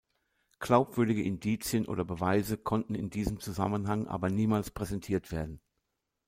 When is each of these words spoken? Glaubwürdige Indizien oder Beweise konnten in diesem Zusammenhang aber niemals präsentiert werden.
Glaubwürdige 0.57 1.21
Indizien 1.21 1.85
oder 1.85 2.03
Beweise 2.03 2.57
konnten 2.57 2.95
in 2.95 3.11
diesem 3.11 3.39
Zusammenhang 3.39 4.07
aber 4.07 4.31
niemals 4.31 4.71
präsentiert 4.71 5.31
werden. 5.31 5.61